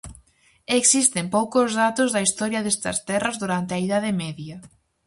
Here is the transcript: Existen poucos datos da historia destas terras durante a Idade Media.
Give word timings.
Existen 0.79 1.25
poucos 1.35 1.69
datos 1.83 2.09
da 2.15 2.21
historia 2.27 2.63
destas 2.65 2.97
terras 3.09 3.39
durante 3.43 3.71
a 3.73 3.81
Idade 3.87 4.11
Media. 4.23 4.57